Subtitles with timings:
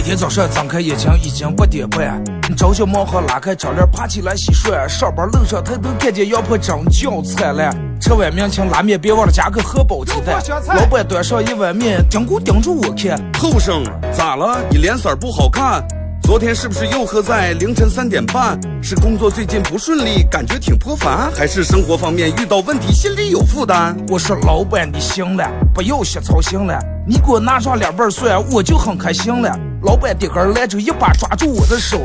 [0.00, 2.24] 每天早上睁开眼睛已经八点半，
[2.56, 7.70] 朝小猫和拉开窗帘爬起来洗漱，上班路上抬头看见羊婆真叫灿烂。
[8.00, 10.42] 吃碗面请拉面别忘了加个荷包鸡蛋。
[10.74, 13.22] 老板端上一碗面，盯咕盯住我看。
[13.38, 14.64] 后生咋了？
[14.70, 15.86] 你脸色不好看。
[16.22, 18.58] 昨天是不是又喝在凌晨三点半？
[18.82, 23.94] 是工作最近不顺利，感觉挺颇烦，还是生活方面遇到问题，心里有负担？
[24.08, 29.54] 我说老板你行了，不要瞎操心了，你给我拿上两瓣蒜，我就很开心了。
[29.90, 31.98] 老板的根来就，一把抓住我的手，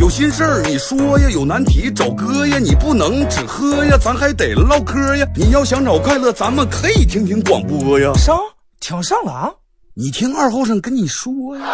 [0.00, 5.26] 有心事儿你说呀，有难题找哥呀，你不能只喝呀，咱还得唠嗑呀。
[5.34, 8.12] 你要想找快乐，咱们可以听听广播呀。
[8.14, 8.38] 上
[8.78, 9.50] 听上了啊？
[9.94, 11.64] 你听二后生跟你说呀。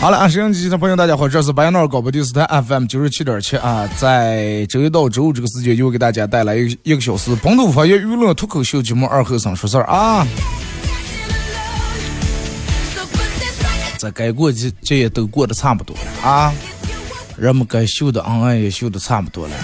[0.00, 10.26] 好了，啊，收音机的朋友，大家好，这是白闹广播电视台 FM 九十七点七啊，在周一到周五这个时间，又给大家带来一一个小时本土方言娱乐脱口秀节目《二和尚说事儿》啊。
[13.98, 16.52] 这该过节这也都过得差不多了啊，
[17.36, 19.54] 人们该秀的恩爱也秀的差不多了，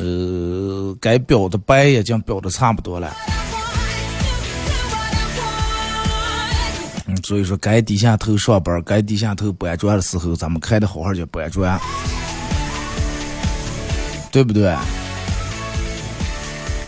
[0.00, 3.14] 呃，该表的白也经表的差不多了。
[7.24, 11.80] 所以说，该低下头上班，该低下头搬砖的时候，咱们开的好好就搬砖，
[14.30, 14.76] 对不对？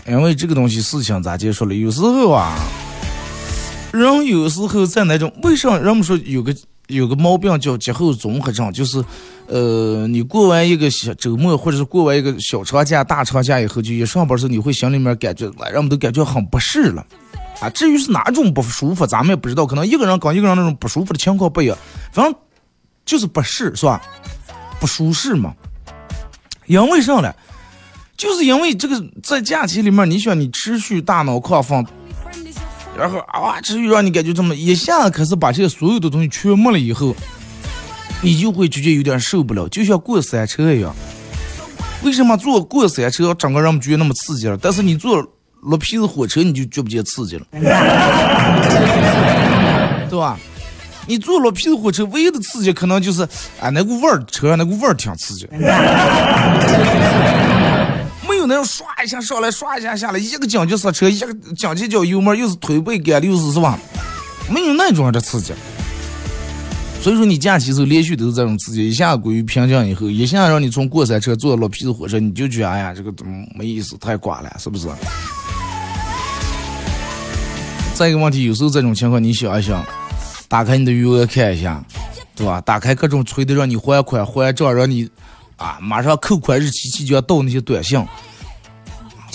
[0.07, 1.73] 因为这个东西事情咋结束了？
[1.73, 2.55] 有时候啊，
[3.91, 6.55] 人有时候在那种，为啥人们说有个
[6.85, 8.71] 有个毛病叫节后综合症？
[8.71, 9.03] 就是，
[9.47, 17.03] 呃，你过完一个小周末，或者是过完一个小长假、大长假以后，就一上班时候，你会心里面感觉，人们都感觉很不适了。
[17.59, 19.65] 啊，至于是哪种不舒服，咱们也不知道。
[19.65, 21.75] 可能一个人跟一个人那种不舒服的情况不一样，
[22.13, 22.35] 反正
[23.03, 23.99] 就是不适，是吧？
[24.79, 25.53] 不舒适嘛。
[26.67, 27.33] 因为啥呢？
[28.15, 31.83] 就是因为这个在假期里面，你想你持续大脑亢奋，
[32.95, 37.15] 然后啊，持续让你感觉这么一下，可是把这些所有的东西全没了以后，
[38.21, 40.95] 你就会直接有点受不了，就像过山车一样。
[42.03, 44.55] 为什么坐过山车整个人觉得那么刺激了？
[44.61, 45.27] 但是你坐。
[45.69, 47.45] 绿皮子火车你就觉不觉刺激了，
[50.09, 50.37] 对吧？
[51.05, 53.21] 你坐绿皮子火车唯一的刺激可能就是
[53.61, 55.47] 啊那股味儿，车上那股味儿挺刺激。
[58.27, 63.79] 没有那种唰一下上来，唰一下下来，一个紧急刹车，一个紧急脚油门，又是推背感，又是是吧？
[64.51, 65.53] 没有那种的刺激。
[67.01, 74.89] 所以说你假期时候连续都是这种刺激，一下归于平静以后，一下让你从过山车坐到老皮子火车，你就觉得哎呀这个怎么没意思，太寡了，是不是？
[77.97, 79.83] 再一个问题，有时候这种情况，你想一想，
[80.47, 81.83] 打开你的余额看一下，
[82.35, 82.61] 对吧？
[82.61, 85.09] 打开各种催的让你还款还账，让你
[85.55, 87.99] 啊马上扣款日期即将到那些短信。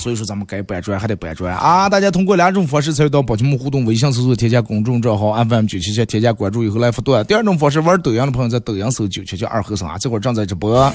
[0.03, 1.89] 所以说咱们该搬砖还得搬砖啊！
[1.89, 10.93] 大家通过两种方式参与到宝节目互动：微信搜索添加公众账号 FM 九七七，添加关注以后来互动；第二种方式，玩抖音的朋友在抖音搜九七七二和尚啊，这会儿正在直播。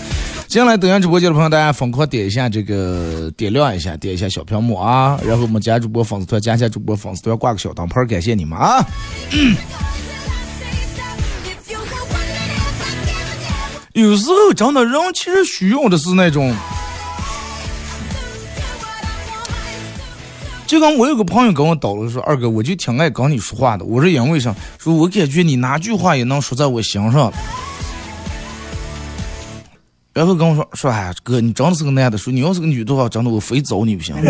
[0.50, 5.18] 进来抖音直播间的朋友，大家疯狂点一下这个点亮一下，点一下小屏幕啊！
[5.26, 8.86] 然后我们加主播粉丝团，加一下主播粉丝团，挂个小灯牌，感谢你们啊！
[13.94, 16.54] 有时候真的人其实需要的是那种。
[20.68, 23.86] 就刚我有个朋友跟我叨了说，二哥，我就挺爱跟你说话的。
[23.86, 24.54] 我说因为啥？
[24.78, 27.32] 说我感觉你哪句话也能说在我心上。
[30.12, 34.14] 然后跟我说说，哎，哥，你真的是个男的，说你要是个女的话，真的我非找你不行。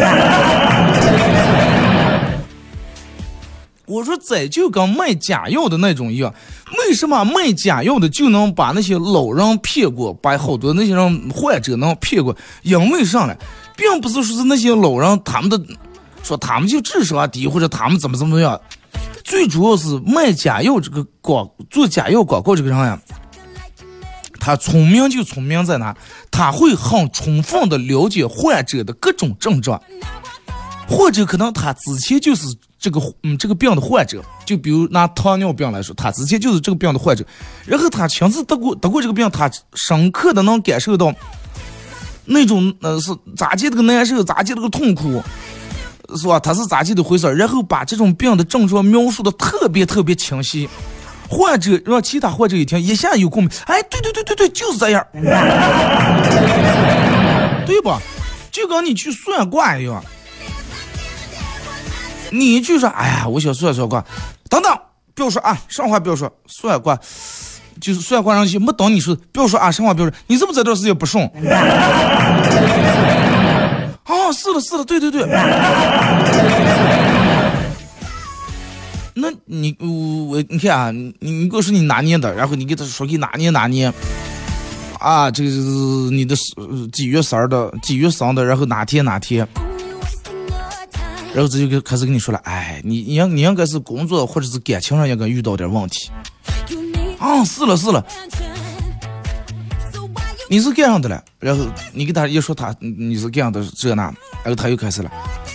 [3.87, 6.31] 我说这就跟卖假药的那种一样，
[6.77, 12.37] 为什么卖假药的就能把那些老人骗过，把好多那些人患者能骗过？
[12.61, 13.35] 因为啥呢？
[13.75, 15.59] 并不是说是那些老人他们的。
[16.27, 18.59] 说他们就智商低，或者他们怎么怎么样，
[19.23, 22.99] 最主要是卖假药这个广做假药广告这个人呀，
[24.37, 25.95] 他聪明就聪明在哪，
[26.29, 29.81] 他会很充分的了解患者的各种症状，
[30.85, 32.45] 或者可能他之前就是
[32.77, 37.25] 这个嗯这个病的患者，就比如拿糖尿病来说，他之前就是这个病的患者，
[37.65, 41.15] 然后他亲自得过得过这个病，他深刻的能感受到。
[42.29, 45.23] 那种呃是咋地的个难受，咋地的个痛苦，
[46.15, 46.39] 是吧？
[46.39, 50.69] 他是咋地的回事然后把这种病的症状描述的特别特别清晰，
[51.27, 53.51] 患者让其他患者一听，一下有共鸣。
[53.65, 55.05] 哎，对对对对对，就是这样，
[57.65, 57.99] 对吧？
[58.51, 60.03] 就跟你去算卦一样，
[62.31, 64.03] 你就说，哎呀，我想算算卦，
[64.49, 64.77] 等等，
[65.13, 66.97] 不要说啊，上话不要说，算卦。
[67.79, 71.29] 就是算卦上去没等你说，不要说啊，上话不要说，你是不是这段时间不顺？
[74.07, 75.27] 啊，是的，是的，对对对。
[79.13, 83.91] 那你我我你看啊，你你给我说你哪年的，然后你给他说给哪年哪年，
[84.99, 86.35] 啊，这个是你的
[86.91, 89.47] 几月生的，几月生的，然后哪天哪天，
[91.33, 96.09] 然后这就开始跟你说了，哎，你你应你应该是工作或者是感情上应该遇到点问题。
[97.19, 98.05] 啊，是了是了，
[100.49, 101.21] 你是干啥的了？
[101.39, 104.03] 然后你给他一说，他你是干啥的这那，
[104.43, 105.11] 然后他又开始了。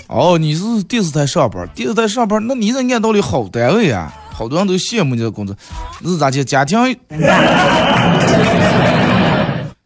[0.08, 5.56] 哦，你是电视台上班，电视台上班，那你这按道理好单位啊，好多人都羡慕你的工作。
[6.04, 6.44] 是咋的？
[6.44, 6.78] 家庭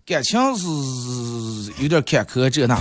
[0.05, 0.67] 感情是
[1.81, 2.77] 有点坎坷这那。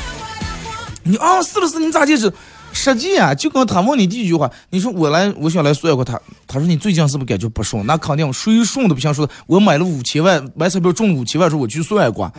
[1.04, 2.31] 你啊，是不是，你咋的是？
[2.77, 6.19] 实际啊，就跟他问你第一句话，你说我来，我想来算一卦他。
[6.45, 7.83] 他说你最近是不是感觉不顺？
[7.86, 9.27] 那肯定，谁顺都不想说。
[9.48, 12.30] 我买了五千万，买彩票中五千万，说我去算一卦，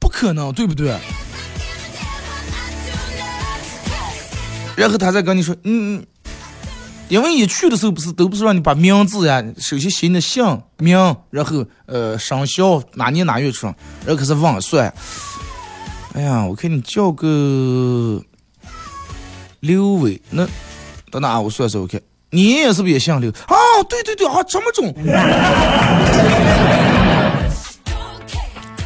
[0.00, 0.96] 不可能，对不对？
[4.76, 6.02] 然后他再跟你说，嗯，
[7.08, 10.96] 因为一去的时候不是都不是让你把名字呀，首先写你的姓名，
[11.30, 13.74] 然后呃生肖哪年哪月出生，
[14.06, 14.94] 然后开始问算。
[16.14, 18.22] 哎呀，我看你叫个
[19.58, 20.46] 刘伟，那
[21.10, 22.00] 等等啊，我算算，我看
[22.30, 23.32] 你爷爷是不是也姓刘？
[23.32, 23.56] 啊，
[23.88, 24.94] 对对对啊，这么种，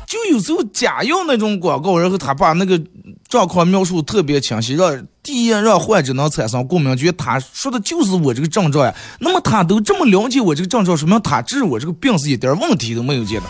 [0.06, 2.80] 就有时候假用那种广告，然后他把那个
[3.28, 8.94] 状况描述特别清晰，让第一让患者能产生共鸣，觉得他说的就是我这个症状呀。
[9.20, 13.46] 那么他都这么了解我这个症状，说明他治我这个病是一点问题都没有见的，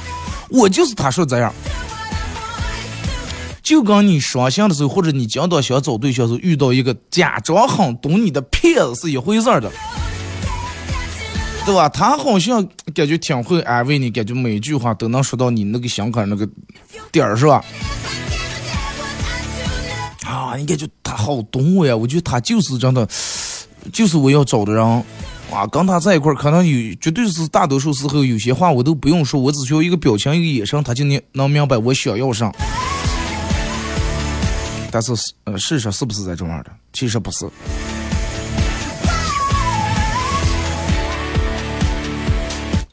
[0.51, 1.55] 我就是他说这样。
[3.69, 9.71] 就跟你双向的时候，或者你讲到想找对象时候遇到一个假装很懂你的骗子是一回事儿的，
[11.67, 11.87] 对吧？
[11.87, 16.49] 他好像感觉挺会安慰你，感觉每句话都能说到你那个心坎那个
[17.13, 17.63] 点儿，是吧？
[20.25, 21.95] 啊，你感觉他好懂我呀？
[21.95, 23.07] 我觉得他就是真的，
[23.93, 24.83] 就是我要找的人
[25.53, 25.67] 啊。
[25.71, 32.51] 跟他在一块儿，可能有绝对是大多数时候有些话我都不用说，我只需要一个表情，一个眼神，他就能能明白我想要啥。
[34.91, 35.13] 但是，
[35.45, 36.71] 呃，事实是不是在这样的？
[36.93, 37.45] 其实不是。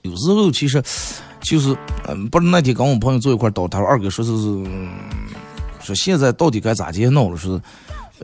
[0.01, 0.81] 有时候其实
[1.41, 1.75] 就是，
[2.07, 4.31] 嗯，不是那天跟我朋友坐一块儿，他说二哥说是，
[5.81, 7.37] 说现在到底该咋接闹了？
[7.37, 7.61] 说，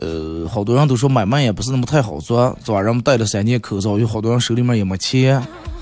[0.00, 2.80] 呃，好多人都说买卖也不是那么太好做，是吧？
[2.80, 5.34] 人们戴了三年口罩，有好多人手里面也没钱，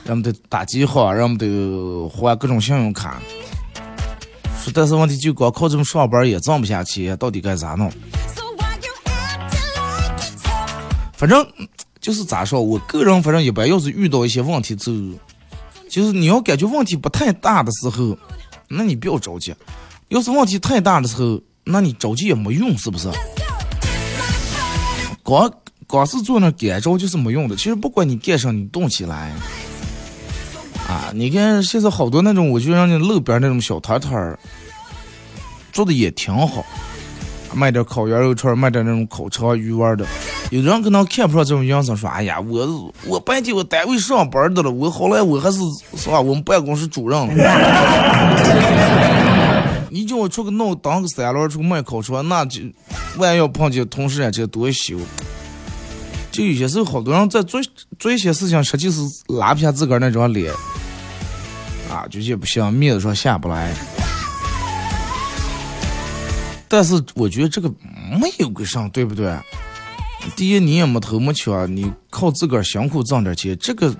[0.04, 3.20] 人们得打记号，人们得还各种信用卡。
[4.60, 7.90] 说，但是问题就光靠这么上班也挣不下去，到底该咋弄？
[11.16, 11.46] 反正
[12.00, 14.96] 就是咋说，我个人反正一般要是遇到一些问题，之后
[15.88, 18.16] 就是你要感觉问题不太大的时候，
[18.68, 19.52] 那你不要着急；
[20.08, 23.10] 要是问题太大的时候，那你着急也没用，是不是？
[25.22, 25.52] 光
[25.86, 27.54] 光是坐那干着就是没用的。
[27.54, 29.34] 其实不管你干啥，你动起来。
[30.90, 34.36] 啊，你看现在好多那种，我就让那路边那种小摊摊儿
[35.70, 36.66] 做的也挺好，
[37.54, 40.04] 卖点烤羊肉串，卖点那种烤肠、鱼丸的。
[40.50, 45.60] 有人可能看不上这种样子，说：“哎呀，我我白天我单位上班的了，我后来我还是
[45.96, 46.20] 是吧？
[46.20, 47.36] 我们办公室主任了。
[49.90, 52.62] 你叫我出去弄当个三轮出去卖烤肠，那就
[53.16, 54.96] 万一要碰见同事啊，这多羞。
[56.30, 57.60] 就有些时候，好多人在做
[57.98, 60.52] 做一些事情，实际是拉不下自个儿那张脸。
[61.90, 63.74] 啊，就也不行，面子上下不来。
[66.68, 67.68] 但是我觉得这个
[68.20, 69.36] 没有个啥，对不对？
[70.36, 73.92] 第一，你也没头没脚，你靠自个儿辛苦挣点钱，这个，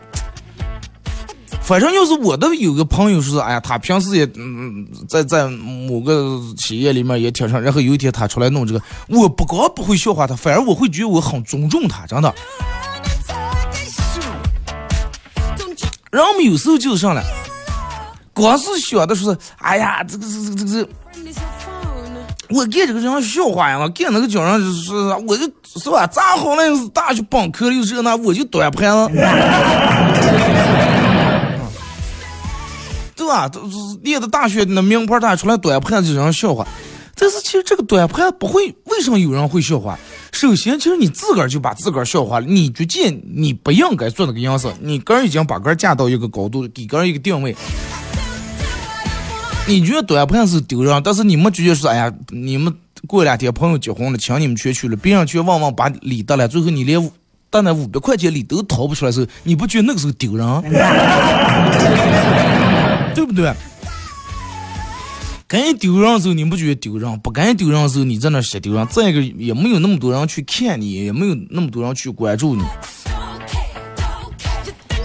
[1.71, 12.35] 反正要是我的有个朋友说，哎呀，他平时也嗯，在在某个企业里面也挺上，然后有一天他出来弄这个，我不光不会笑话他，反而我会觉得我很尊重他，真的。
[16.11, 17.23] 人们有时候就是上来。
[18.33, 20.89] 光是想的说，哎呀，这个这个这个这，
[22.49, 23.79] 我干这个像笑话呀！
[23.79, 24.93] 我干那个叫人就是，
[25.29, 25.49] 我就
[25.79, 29.15] 是吧，咋好那是大学本科又这那，我就端盘子，
[33.31, 33.49] 对吧？
[33.49, 33.61] 都
[34.03, 36.67] 念的大学那名牌大出来短判就让人笑话。
[37.15, 39.97] 但是其实这个短判不会，为什么有人会笑话？
[40.33, 42.47] 首先，其实你自个儿就把自个儿笑话了。
[42.47, 47.55] 你觉得你不应该做那个样子，你个人已经把个人架到一个高度，给个人一个定位。
[49.69, 52.75] 你觉得短判是丢人，但是你们觉得说，哎呀，你们
[53.07, 57.01] 过两天朋友结婚了，请你们全去了，别人却往往把礼得了，最后你连
[57.51, 60.47] 得那五百块钱礼都掏不出来时候，你不觉得那个时候丢人？
[63.15, 63.53] 对不对？
[65.47, 68.87] 该丢人的时候你不觉得丢人，不该丢人的时候你在那瞎丢人。
[68.87, 72.63] 再一个也没有那么多人去看你，也没有那么多人去关注你，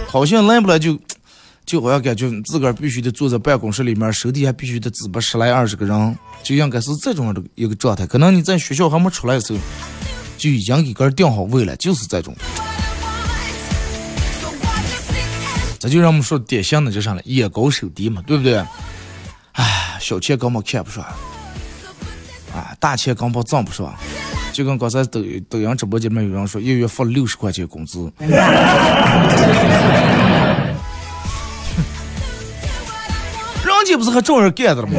[0.08, 0.96] 好像来不来就
[1.64, 8.06] 就好像感觉自个儿必须得坐在办公室里面，手底下必须得支把十来二十个人，就应该是这种的一个状态。
[8.06, 9.58] 可能你在学校还没出来的时候，
[10.38, 12.32] 就已经给个人定好位了，就是这种。
[15.86, 18.60] 这就让我们说典型的就上了眼高手低嘛，对不对？
[19.52, 21.04] 唉，小钱根本看不上，
[22.52, 23.94] 啊，大钱根本挣不上。
[24.52, 28.28] 就跟刚才抖抖音直播间里面有人说，一月发六十块钱工资， 人
[33.86, 34.92] 家不是还照样干的了吗？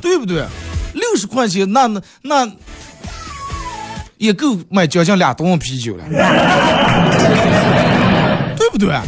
[0.00, 0.44] 对不对？
[0.94, 2.50] 六十块钱，那那那
[4.16, 6.04] 也够买将近俩桶啤酒了，
[8.86, 8.98] 对？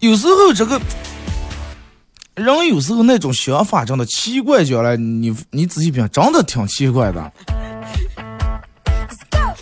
[0.00, 0.80] 有时候这个
[2.36, 7.32] 人有时候那种想法真的奇怪极了，你你仔细品，真的挺奇怪的。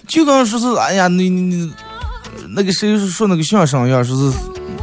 [0.07, 1.73] 就刚说是，哎呀，你你
[2.51, 4.39] 那个谁说那个相声一样，说是，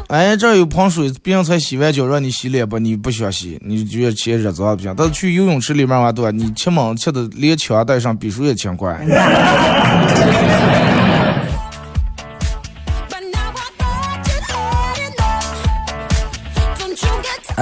[0.07, 4.91] 哎，这有盆水，别人才洗完脚让你洗脸吧，你不想洗，你觉得嫌热脏不行。
[4.97, 6.31] 但是去游泳池里面玩对吧？
[6.31, 8.99] 你吃猛吃的连枪带上，比输也轻快。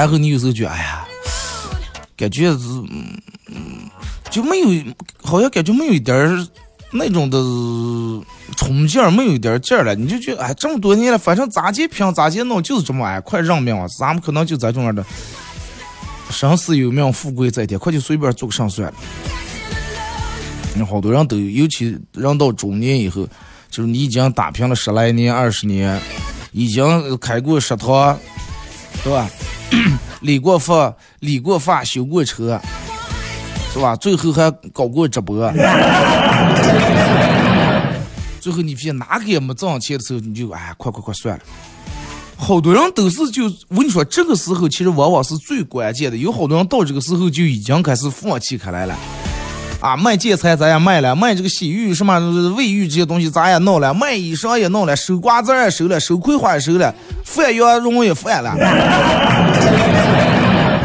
[0.02, 1.06] 然后你有时候觉，哎呀，
[2.18, 2.66] 感觉是，
[3.50, 3.88] 嗯，
[4.32, 4.68] 就没有，
[5.22, 6.48] 好像感觉没有一点
[6.90, 7.38] 那种的
[8.58, 9.94] 冲劲儿，没有一点劲儿了。
[9.94, 13.86] 你就觉得，哎，这么多年了，反正咋地拼咋地弄，就是这么哎，快认命啊！
[14.00, 15.06] 咱们可能就在这种样的，
[16.32, 18.94] 生死有命，富贵在天，快就随便做个上算了。
[20.76, 23.28] 那好多人都，尤其人到中年以后，
[23.70, 26.02] 就是你已经打拼了十来年、二十年，
[26.54, 28.18] 已经开过食堂，
[29.04, 29.30] 对吧？
[30.22, 32.60] 理过发，理过发，修过车，
[33.74, 33.96] 是吧？
[33.96, 35.52] 最后还搞过直播。
[38.40, 41.44] 最后你发现哪个也没挣钱的时候，你就哎，快快快算了。
[42.36, 46.18] 好多人都是就我跟你说，这个时候其实往往是最关键的。
[46.18, 48.98] 有好多人到这个时候就已经开始放弃开来了。
[49.82, 52.20] 啊，卖建材咱也卖了，卖这个洗浴什么
[52.56, 56.94] 卫浴这些东西咱也弄了，卖衣裳也弄了，收瓜子也收了，收葵花也收了，
[57.26, 58.52] 翻羊绒也翻了。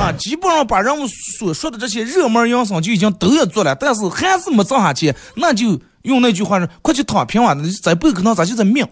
[0.01, 1.07] 啊，基本上把人们
[1.39, 8.87] 所说的这些热门营生就已经都也做了，但是还是没挣下钱，那就用那句话说，快去躺平吧，咱不可能咱就这命，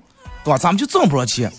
[0.45, 0.59] 对吧？
[0.59, 1.51] 咱们就挣不着钱。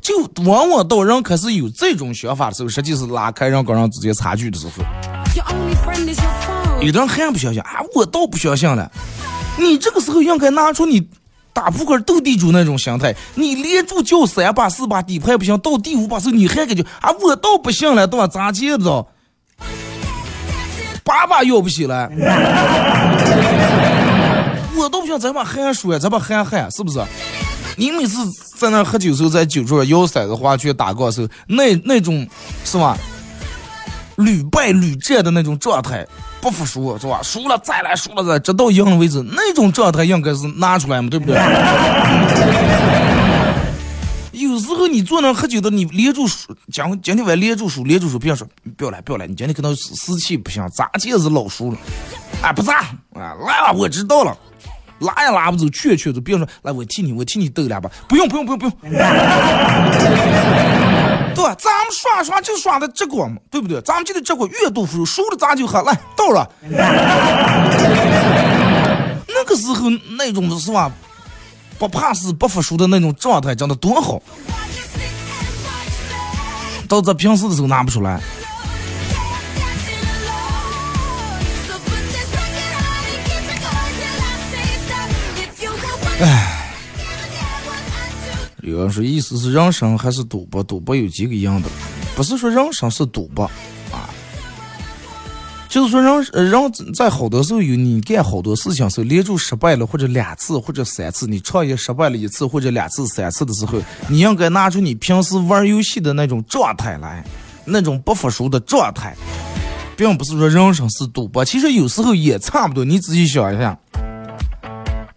[0.00, 4.72] 就往往到人开始有这种想法的时候，实际是拉开人跟人之间差距的时候。
[6.80, 8.90] 有的人还不相信啊，我倒不相信了。
[9.58, 11.06] 你这个时候应该拿出你
[11.52, 18.26] 打扑克斗地主那种心态，你连住叫三把四把底牌不行，到第五把时候你还感觉啊，我倒不信了，对吧？
[18.26, 19.06] 咋接着？
[21.04, 22.08] 八把要不起来，
[24.76, 27.04] 我倒不想咱把还输呀，再把还害，是不是？
[27.76, 28.18] 你每次
[28.56, 32.26] 在那喝酒时候，在酒桌上摇骰子、花圈、打的时候，那那种
[32.64, 32.96] 是吧？
[34.16, 36.06] 屡败屡战的那种状态。
[36.40, 37.20] 不服输是吧？
[37.22, 39.22] 输了再来，输了再，直到赢了为止。
[39.32, 41.36] 那种状态应该是拿出来嘛，对不对？
[44.32, 51.78] 有时候你坐那喝酒的，你连住输，讲今天晚连住输，连住输，别说不要来，不要来，你今天可能士气不行，咋也是老输了。
[52.42, 52.78] 哎，不咋
[53.14, 54.34] 啊，来吧，我知道了，
[55.00, 58.74] 拉也拉不走，劝劝走，别说来，我替你，我替你斗两把，不用，不用，不用，不用。
[61.40, 63.80] 对，咱们耍耍就耍的这个嘛，对不对？
[63.80, 66.46] 咱们就得这个越多输，输了咱就喝，来到了。
[69.26, 70.92] 那个时候那种的是吧，
[71.78, 74.20] 不怕死不服输的那种状态，真的多好。
[76.86, 78.20] 到这平时的时候拿不出来。
[86.20, 86.59] 哎。
[88.70, 90.62] 有人说，意思是人生还是赌博？
[90.62, 91.68] 赌博有几个样的，
[92.14, 93.44] 不是说人生是赌博
[93.92, 94.08] 啊。
[95.68, 107.24] 就是说，人人在好多时候有你干好多事情时候，连住失败了或者两次或者三次，你创业失败了一次或者两次三次的时候，你应该拿出你平时玩游戏的那种状态来，
[107.64, 109.16] 那种不服输的状态，
[109.96, 112.84] 并不是说人生是赌博，其实有时候也差不多。
[112.84, 113.78] 你仔细想一下，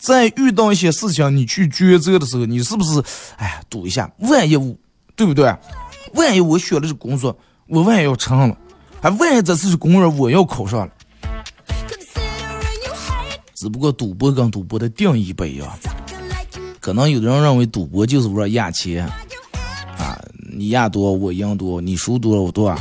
[0.03, 3.01] 在遇到一些事情你去抉择的时候，你是不是
[3.38, 4.75] 哎呀赌一下，万一我，
[5.15, 5.45] 对不对？
[6.15, 7.33] 万一我选的是工作，
[7.67, 8.57] 我万一要成了。
[9.01, 10.89] 还万一这次是公务员，我要考上了。
[13.55, 15.69] 只不过赌博跟赌博的定义不一样，
[16.81, 19.07] 可能有的人认为赌博就是玩压钱，
[19.98, 20.19] 啊，
[20.51, 22.75] 你压多我赢多，你输多我多。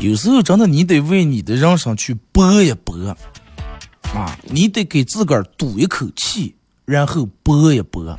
[0.00, 2.94] 有时候真的你得为你的人生去搏一搏，
[4.14, 6.54] 啊，你得给自个儿赌一口气，
[6.84, 8.14] 然后搏一搏。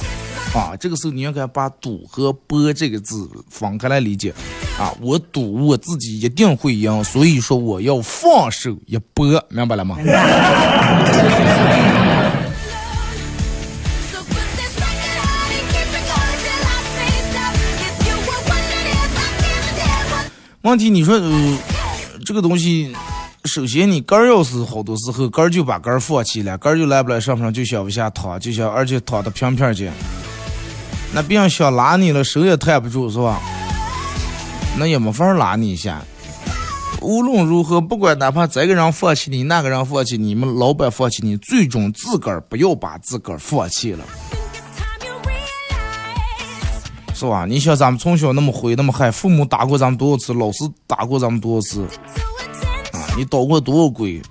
[0.56, 4.34] 啊，这个时候你应该把“赌”和“搏”这个字分开来理解。
[4.80, 9.98] 啊，我赌我自己一定会赢，所以说我要放手一搏，明白了吗？
[20.62, 21.58] 问题你说，呃，
[22.26, 22.96] 这个东西，
[23.46, 29.92] 首先你杆要是好多时候杆就把杆儿放弃了，杆儿就来不来上不上，就想往下躺，就想而且躺的平平的。
[31.14, 33.42] 那别人想拉你了，手也抬不住，是吧？
[34.78, 36.02] 那也没法拉你一下。
[37.02, 44.06] 无论如何，不管哪怕这个人放弃你，那个人放弃你你们老板放弃你，最终自个儿不要把自个儿放弃了，
[47.14, 47.46] 是吧？
[47.46, 51.86] 你像咱们从小那么灰那么嗨，父母打过咱们多少次，老师打过咱们多少次，
[53.16, 54.22] 你捣过多少鬼，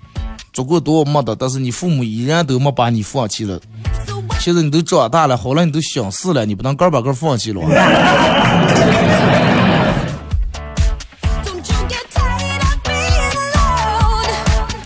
[0.53, 3.61] 做过多少梦的，但是你父母依然都没把你放弃了。
[4.41, 7.61] 现在你都长大了，好了，你都想事了，你不能个把个放弃了。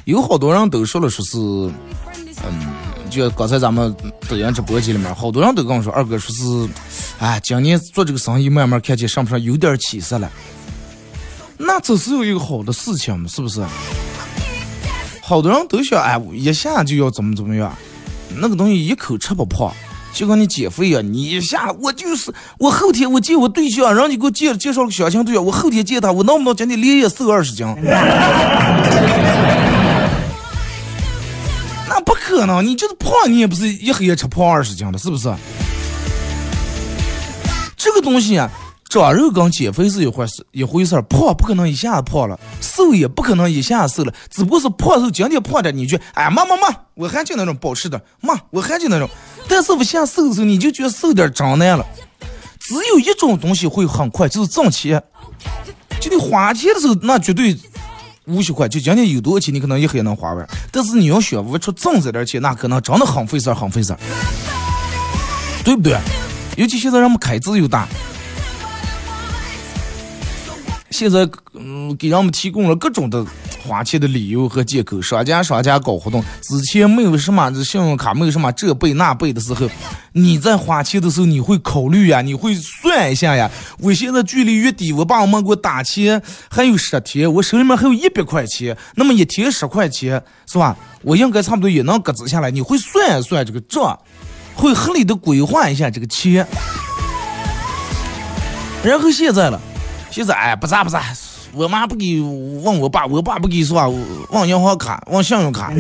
[0.05, 1.73] 有好多人都说了，说是，嗯，
[3.09, 3.97] 就刚才咱们
[4.29, 6.69] 抖音直播间里面，好多人都跟我说，二哥说是，
[7.19, 10.31] 哎，今年做这个生意慢慢看见上不上有点起色了。
[11.59, 13.65] 那这是有一个好的事情，是不是？
[15.23, 17.75] 好多人都想，哎，我一下就要怎么怎么样。
[18.37, 19.73] 那个东西一口吃不胖，
[20.13, 27.67] 就跟你减肥呀，你一下我就是我后天我见我对象，人家给我介介绍个相亲对象，我后天见他，我能不能今天连夜瘦二十斤？
[31.89, 35.35] 那不可能，你就是胖，你也不是一黑夜吃胖二十斤的，是不是？
[37.77, 38.51] 这个东西啊。
[38.97, 41.03] 长肉跟减肥是一回事，一回事儿。
[41.03, 44.15] 胖不可能一下子胖了，瘦也不可能一下子瘦了。
[44.31, 49.07] 只不过是胖瘦，今天胖点，你就哎妈妈妈，我还就那种保持的，妈我还就那种。
[49.47, 51.85] 但是不下瘦的时候，你就觉得瘦点长难了。
[52.59, 55.03] 只有一种东西会很快，就是挣钱。
[56.01, 57.55] 就你花钱的时候，那绝对
[58.25, 58.67] 无锡快。
[58.67, 60.49] 就今天有多少钱，你可能一黑能花完。
[60.73, 63.99] 但是你要学不出挣这点钱，那可能真的很费事儿，很费事儿，
[65.63, 65.99] 对不对？
[66.57, 67.87] 尤其现在人们开支又大。
[70.97, 73.23] 现在，嗯，给人们提供了各种的
[73.63, 75.03] 花钱的理由和借口。
[75.03, 79.69] 商家商家搞活动，之前没有什么信用卡，没有什么这倍那倍的时候，
[80.13, 83.51] 你在花钱的时候，你会考虑呀，你会算一下呀。
[83.79, 90.75] 我现在距离月底，我爸我妈给我打钱还有十天，我手里面还有一百块钱，那么一天十块钱，是吧？
[91.03, 92.51] 我应该差不多也能搁置下来。
[92.51, 93.99] 你会算一算这个账，
[94.55, 96.49] 会合理的规划一下这个钱。
[98.83, 99.61] 然后现在了。
[100.17, 101.03] 现在哎，不咋不咋，
[101.53, 103.87] 我妈不给问我爸，我爸不给说，
[104.31, 105.71] 问银行卡，问信用卡。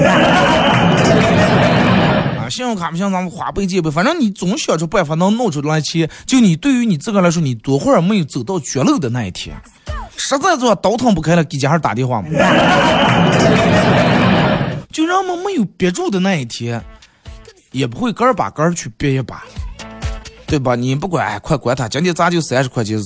[2.37, 6.07] 啊，信用卡不像咱们花呗借呗，反正你总想出办法能弄出来钱。
[6.27, 9.57] 就你对于你自个来说，你多会儿没有走到绝路的那一天，
[10.19, 12.29] 实在做倒腾不开了，给家人打电话嘛。
[14.93, 16.79] 就人们没有憋住的那一天，
[17.73, 19.43] 也不会个儿把个儿去憋一把，
[20.47, 20.77] 对吧？
[20.77, 22.99] 你不管，快管他，今天咋就三十块钱？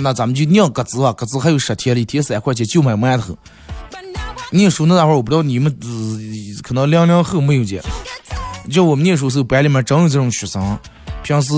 [0.00, 3.36] 那咱们就酿鸽子啊，鸽子还有十天了，一天三块钱就买馒头。
[4.50, 5.76] 念书那会儿，我不知道你们
[6.62, 7.82] 可能零零后没有见。
[8.70, 10.78] 就我们念书时候，班里面真有这种学生，
[11.22, 11.52] 平时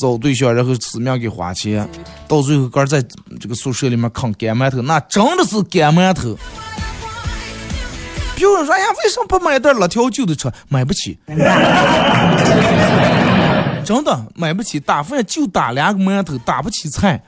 [0.00, 1.86] 找对象，然后死命给花钱，
[2.26, 3.04] 到最后个在
[3.38, 6.36] 这个宿舍里面啃干馒头，那真的是干馒头。
[8.38, 10.50] 有人说：“哎呀，为什么不买袋辣条就的吃？
[10.68, 11.16] 买不起。
[13.84, 17.22] 真的买不起，打饭就打两个馒头，打不起菜。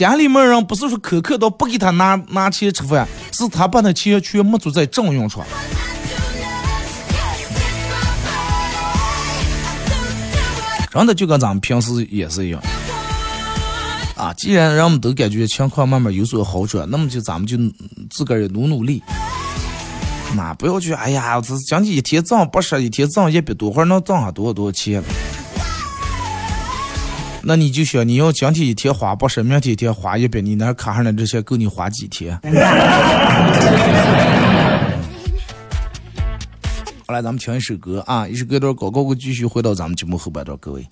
[0.00, 5.42] 家里面人不是说苛刻到不给他拿拿钱吃饭，是他把那钱全没足在正用处。
[10.90, 12.58] 真的就跟咱们平时也是一样。
[14.16, 17.58] 啊，既然人们都感觉情况慢慢有所好转，那么就咱们就
[18.08, 19.02] 自个儿努努力。
[20.34, 25.02] 那不要去，哎呀，这将近一天挣八十，一天挣一百多，会能挣上多少多少钱？
[27.42, 32.38] 那你就想，你要今天一天花八十，明天一天花一百，你那卡上的这些够你花几天？
[37.06, 40.86] 好来，咱们听一首歌啊，一首歌段广告，我继续回到咱们节目后半段，各位。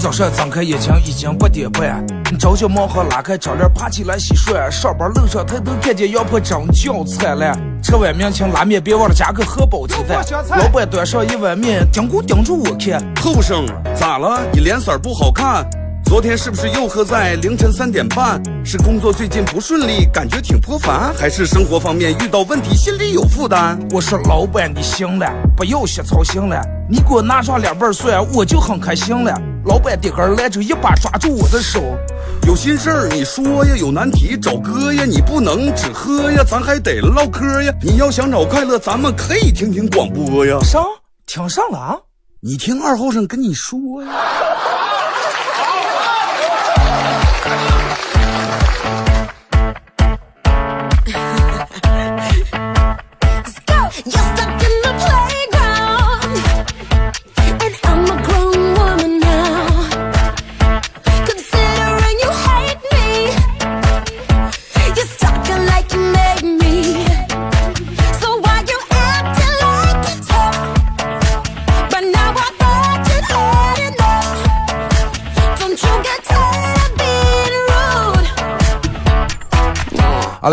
[0.00, 2.02] 早上睁开眼睛已经八点半，
[2.38, 4.72] 着急忙慌拉开窗帘爬起来洗涮。
[4.72, 10.24] 上班路上抬头看见羊婆真叫灿烂，吃碗面请拉面别忘了加个荷包鸡蛋。
[10.56, 12.98] 老板端上一碗面，盯咕盯住我看。
[13.22, 14.40] 后生咋了？
[14.54, 15.68] 你脸色不好看。
[16.02, 18.42] 昨天是不是又喝在凌晨三点半？
[18.64, 23.78] 是工作最近不顺利，感觉挺颇烦，还是生活方面遇到问题，心里有负担？
[23.90, 26.58] 我说老板你行了，不要瞎操心了，
[26.92, 29.32] 你给我拿上两瓣蒜，我就很开心了。
[29.64, 31.80] 老板的根来就，一把抓住我的手，
[32.48, 37.72] 有心事儿你说呀，有难题找哥呀，你不能只喝呀，咱还得唠嗑呀。
[37.80, 40.58] 你要想找快乐，咱们可以听听广播呀。
[40.64, 40.84] 上
[41.26, 41.96] 听上了啊？
[42.40, 44.08] 你听二后生跟你说呀。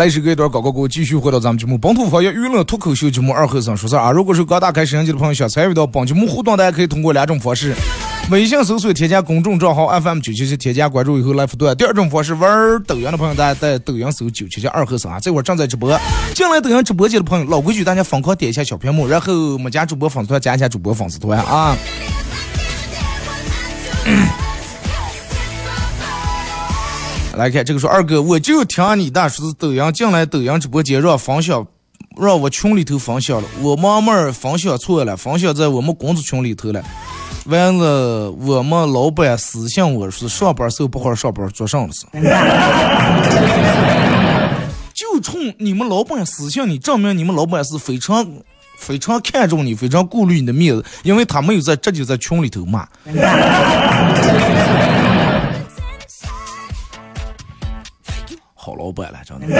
[0.08, 4.10] 好来，是隔一段广告过后，继续回到咱们节目本土方言娱乐脱口秀节目二后生说事啊。
[4.10, 7.74] 如果是刚打开摄像机的朋友，想参与到本节目互动，大家可以通过两种方式：
[8.30, 15.94] 微信搜索添加公众账号 FM 九七七，添加关注以后来互动；第二种方式，玩抖音的朋友，大家在抖音搜九七七二后生啊，这会儿正在直播。
[16.34, 21.76] 进来抖音直播间的朋友，老规矩，大家疯狂点一下小屏幕，然后我们家主播粉丝团加一下主播粉丝团啊。
[27.38, 31.64] 来看这个说二哥，我就听你大说是抖音进来抖音直播间让分享，
[32.20, 36.82] 让我群里头分享了，我妈妈儿分享错了，分享在我们工作群里头了。
[37.46, 42.04] 完了，我们老板私信我说上班时候不好好上班，做啥了是？
[44.92, 48.26] 就冲你们老板私信你，证明你们老板是非常
[48.76, 52.84] 非常看重你，非常顾虑你的面子，因为他没有在直接在群里头骂。
[58.88, 59.46] 老板了，真的。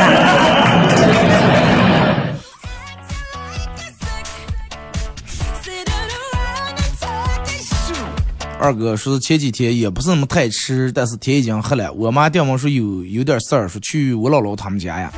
[8.61, 11.93] 二哥说是前几天也不是那么太迟，但是天已经黑了。
[11.93, 15.13] 我妈电话说有有点事儿，说去我姥姥他们家呀。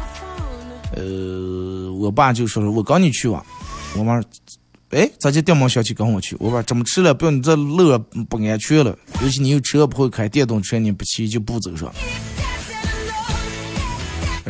[0.96, 3.42] 呃，我爸就说了我跟你去吧。
[3.96, 4.20] 我妈，
[4.90, 6.36] 哎，咋就电话响起跟我去？
[6.40, 7.96] 我爸怎么吃了，不要你这路
[8.28, 11.90] 不安全了，尤其你有车不会开，电动车你不骑就不走上。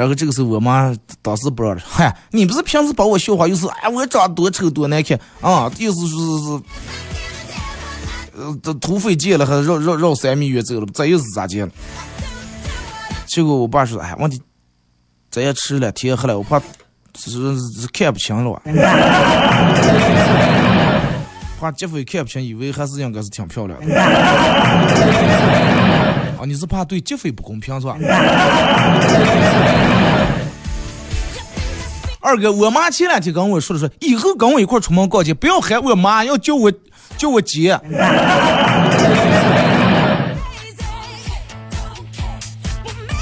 [0.00, 6.62] 然后这个时候，我妈当时不让了， 嗨，你不是平时把我笑话，又是哎我长多丑多难看啊，又是说是是，
[8.38, 11.72] 呃，这土匪见了还绕绕绕三米远走了，这又是咋见了？
[13.26, 14.40] 结果我爸说，哎，问题
[15.30, 16.58] 咱也吃了，天黑了，我怕
[17.18, 17.30] 是
[17.78, 18.62] 是看不清了哇，
[21.60, 23.86] 怕劫匪看不清，以为还是应该是挺漂亮的。
[26.40, 27.96] 啊，你是怕对劫匪不公平是吧？
[32.22, 36.72] 二哥，我妈前两天跟我说的说，以后跟我一块出门逛街，不要喊我妈，要叫我
[37.18, 37.78] 叫我姐。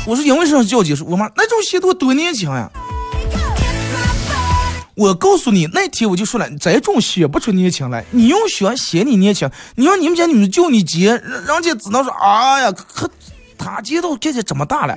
[0.06, 0.94] 我说因为啥叫姐？
[0.94, 2.70] 说我妈那种鞋多多年轻呀。
[4.98, 8.04] 我告诉你，那天我就说了，这种写不出年轻来。
[8.10, 13.08] 你用血写你年轻，你让你们家女的叫你姐，人家只能说，哎呀，可
[13.56, 14.96] 他姐都姐姐这么大了。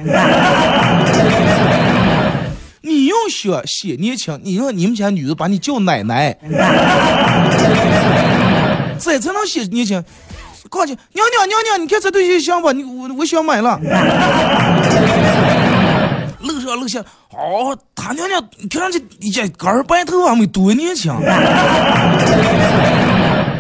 [2.82, 6.36] 你用血写年轻，你让你们家女的把你叫奶奶，
[9.00, 10.04] 这才能写年轻。
[10.68, 12.74] 过去，娘娘娘娘，你看这对象行不？
[12.74, 13.80] 你我我想买了。
[16.52, 21.14] 路上路下，哦，他娘娘你看上去一家根白头发没多年轻，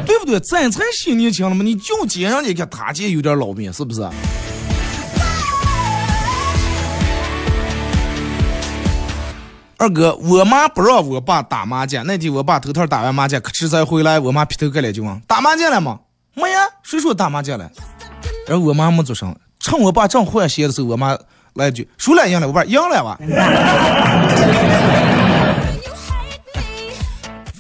[0.06, 0.40] 对不对？
[0.40, 4.02] 咱才显年轻了嘛，你就姐让你看他姐有点老面，是不是？
[9.78, 12.06] 二哥，我妈不让我爸打麻将。
[12.06, 16.00] 那天我爸头套打完麻将，可吃才回来，我妈劈头盖脸就问：打麻将了吗？
[16.36, 17.68] 没呀，谁说打麻将了？
[18.48, 19.36] 然后我妈没做声。
[19.60, 21.18] 趁我爸正换鞋的时候，我妈
[21.54, 23.20] 来一句：输了赢了，我爸赢了吧？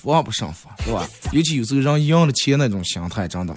[0.04, 1.08] 防不胜防，对吧？
[1.32, 3.54] 尤其有时候人赢了钱那种心态，真的。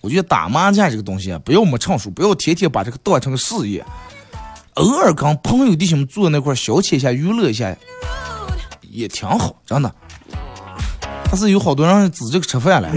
[0.00, 3.84] 我觉得打麻将这个东西啊，不要没成熟，不要天天把这个当成个事业。
[4.74, 7.76] 偶尔跟朋友弟兄们坐那块消遣一下、娱乐一下，
[8.90, 9.94] 也挺好，真的。
[11.30, 12.88] 但是有好多人指这个吃饭了。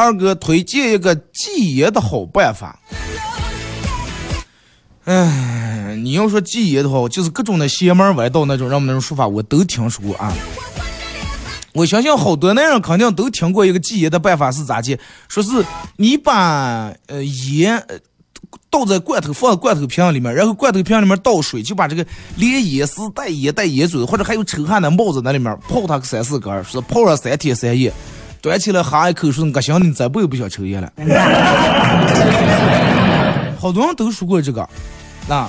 [0.00, 2.80] 二哥推荐一个戒烟的好办法。
[5.04, 10.32] 哎，你要说戒烟的话，就是各种的邪门歪道那种，让我们那种说法我都听说过啊。
[11.74, 15.62] 我相信好多男人肯定都听过一个戒烟的办法是咋戒，说是
[15.96, 17.84] 你把呃烟
[18.70, 27.92] 倒在罐头，放在罐头瓶里面，然后罐头瓶里面倒水，就把这个连烟丝带烟带烟嘴或者还有抽汗的帽子那里面泡它个三四根，说泡上三天三夜。
[28.40, 30.90] 端起来哈一口，说：“我想你再不也不想抽烟了。
[33.60, 34.66] ”好多人都说过这个，
[35.28, 35.46] 那，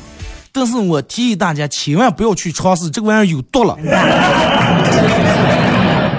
[0.52, 3.78] 但是我提议大家千万不要去尝试，这个玩意儿有毒了。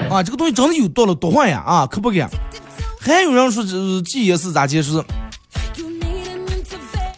[0.09, 1.63] 啊，这个东西真的有毒了，毒坏呀！
[1.65, 2.29] 啊，可不敢。
[2.99, 5.03] 还有人说这戒烟是咋解释？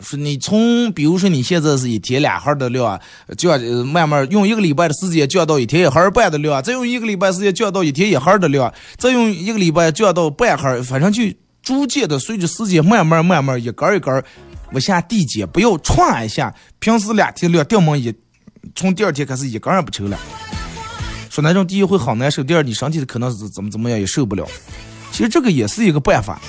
[0.06, 3.00] 说你从，比如说你现在是一天两盒的量，
[3.38, 11.24] 降慢慢用一个礼拜的时间降到一天一盒半的量，再用一个礼拜时间降到一天一盒的量，再用一个礼拜降到半盒，反正就
[11.64, 14.24] 逐渐的随着时间慢慢慢慢一根一根
[14.72, 18.14] 往下递减，不要歘一下，平时两天量掉毛一，
[18.76, 20.18] 从第二天开始一根也不抽了。
[21.32, 24.46] 说那种第一会好难受，第二你身体可能是怎么怎么样也受不了。
[25.12, 26.40] 其实这个也是一个办法。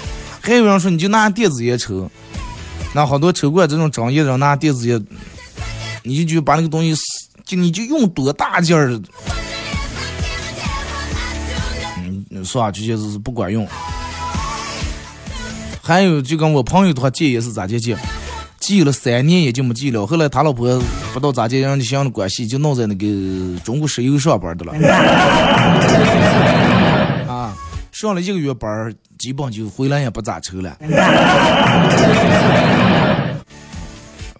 [0.40, 2.08] 还有人说你就拿电子烟抽。
[2.94, 5.04] 那好多车管这种专业的拿电子烟，
[6.02, 6.94] 你就就把那个东西，
[7.44, 9.00] 就你就用多大劲儿，
[11.98, 12.70] 嗯，是吧？
[12.70, 13.66] 这些是不管用。
[15.82, 17.96] 还有就跟我朋友的话戒也是咋戒戒，
[18.58, 20.06] 戒了三年也就没戒了。
[20.06, 20.78] 后来他老婆
[21.12, 24.72] 不知道咋戒，让你想的关系就弄在那个中国石油上班的了。
[27.96, 30.76] 啊，上了一个月班儿基本就回来也不咋抽了，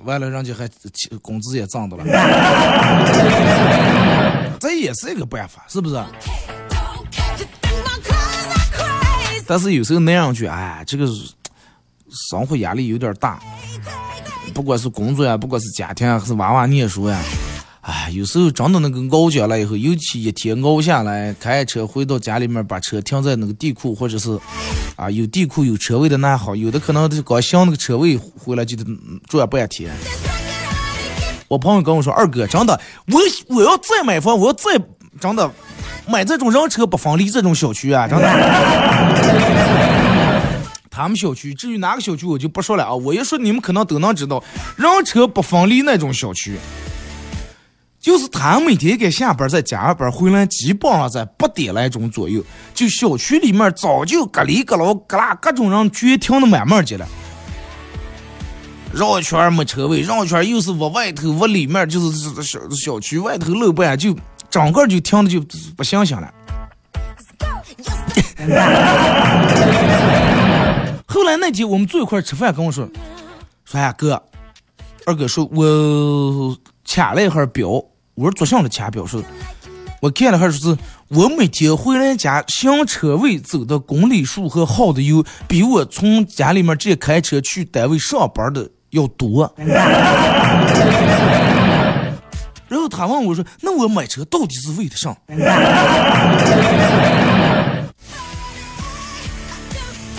[0.05, 0.69] 完了人家还
[1.23, 2.05] 工资也涨的了，
[4.61, 6.05] 这也是一个办法，是不是？
[9.47, 11.07] 但是有时候那样去，哎，这个
[12.29, 13.40] 生活压力有点大，
[14.53, 17.19] 不管是工作呀，不管是家庭还是娃娃念书呀。
[17.87, 24.37] 哎，有时候真的那个熬下来以后，尤其一天熬下来，开车回到家里面，把车停在那个地库或者是
[24.96, 28.85] 啊有地库有车位的那好，有的可能就刚想那个车位回来就得
[29.29, 29.94] 转半天。
[31.46, 33.20] 我朋友跟我说，二哥，真的，我
[33.55, 34.72] 我要再买房，我要再
[35.20, 35.49] 真的
[36.09, 38.27] 买这种人车不分离这种小区啊，真的。
[40.90, 44.42] 他们小区至于哪个小区我就不说了啊，我一说你们可能都能知道，
[44.75, 46.59] 人车不分离那种小区。
[48.07, 52.40] 就是他每天该下班在加班回来，基本上在八点来钟左右，
[52.73, 57.09] 就小区里面早就隔里隔老隔啦各种人全停的满满的了，
[58.92, 64.16] 绕圈没车位，绕圈又是往外头往里面，就是小小区外头楼半就
[64.49, 65.40] 整个就停的就
[65.77, 66.33] 不行行了。
[71.07, 72.88] 后来那天我们坐一块吃饭，跟我说
[73.64, 74.23] 说呀哥，
[75.07, 77.85] 二哥说我掐了一下表。
[78.16, 79.22] 我说做啥的钱表示，
[80.00, 80.74] 我看了还是是，
[81.09, 89.55] 我每天回来家行车位走的公里数和耗的油，比我从家里面直接开车去单位上班的要多。
[92.68, 95.14] 然后他问我说：“那我买车到底是为的啥？”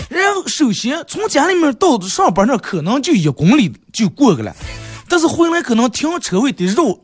[0.08, 4.54] 然后首先从家里面到上班那可能就一公里就过去了，
[5.08, 6.96] 但是回来可能停车位得绕。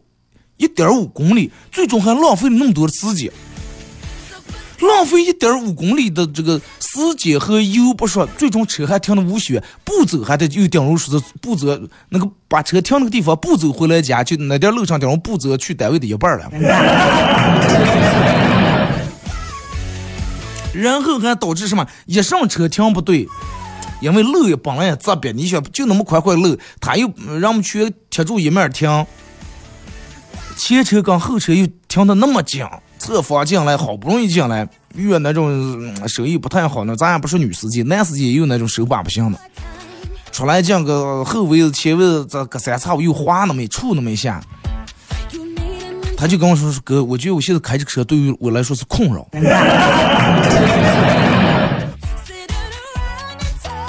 [0.56, 3.30] 一点五公里，最终还浪费了那么多的时间，
[4.80, 11.66] 浪费一点五公里的这个时间和油不说，最终车还停的无血，不走还得又顶如说是不走
[12.10, 16.48] 那个把车停那个地方不走回来家，就那点路上顶如不走去单位的一半了，
[20.72, 21.86] 然后还导致什么？
[22.06, 23.28] 一上车停不对，
[24.00, 29.04] 因为路也本来也窄边，你想就那么宽块路，他又让我们去贴住一面停。
[30.56, 32.64] 前车跟后车又停的那么近，
[32.98, 39.38] 侧方进来，好不容易进来，遇那种手艺不太好的，咱也不是女司机，男司机也有那种手把不行的。
[40.32, 44.40] 出来讲个后位子、前位子，这隔三差五又滑那么一触那么一下，
[46.16, 49.26] 他就跟我说说哥，我觉得我现在开这个车对于我来说是困扰。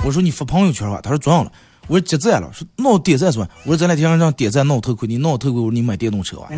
[0.03, 1.51] 我说你发朋友圈吧，他说装了。
[1.87, 3.47] 我说接赞了，说那我点赞是吧？
[3.63, 6.47] 我说咱俩天上让点赞，那我头盔，你那我头盔，我说你买电动车吧。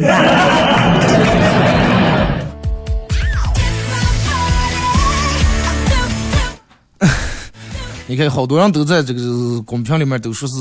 [8.10, 10.56] 你看，好多人都在这个公屏里面都说是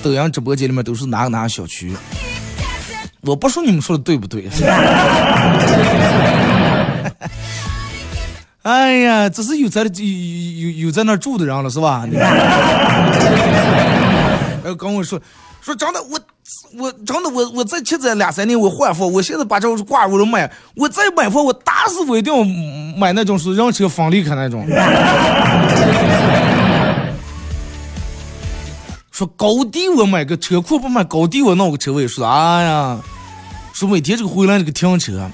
[0.00, 1.92] 抖音直播间里面都是哪个哪个小区。
[3.22, 4.48] 我不说你们说的对不对？
[8.64, 12.06] 哎呀，这是有在有有有在那住的人了是吧？
[14.64, 15.20] 后 跟我说
[15.60, 16.18] 说真的，我
[16.78, 22.42] 我真的我我再吃这两三年我换房，我现在把这挂屋了卖，我再买房我打死我一定要
[22.98, 24.66] 买那种是人车分离开那种。
[29.12, 32.98] 说高低我买个车库不买高低我弄个车位，说哎呀？
[33.74, 35.30] 说每天这个回来这个停车，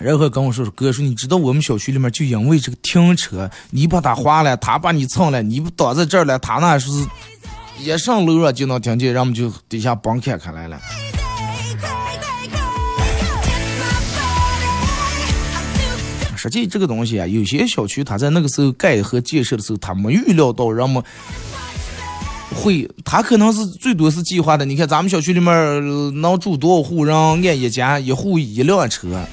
[0.00, 6.88] 然后跟我说说哥说你知道我们小区里面就因为这个停车，你把他划了，他把你蹭了，你不挡在这儿了，他那是
[7.80, 10.78] 一上楼啊就能听见，然后就底下帮看开来了。
[16.36, 21.02] 实际这个东西啊，有些小区它在那个时候盖和建设的时候，他没预料到人们
[22.54, 24.64] 会，他可能是最多是计划的。
[24.64, 29.26] 你看咱们小区里面能住多少户人，按一家一户一辆车，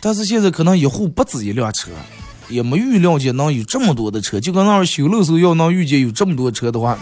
[0.00, 1.90] 但是现在可能一户不止一辆车，
[2.48, 4.40] 也没预料见能有这么多的车。
[4.40, 6.98] 就跟那儿修路时候要能遇见有这么多车的话，